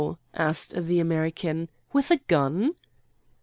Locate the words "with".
1.93-2.09